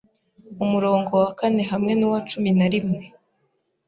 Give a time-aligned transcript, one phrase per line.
[0.63, 3.01] Umurongo wa kane hamwe nuwacumi na rimwe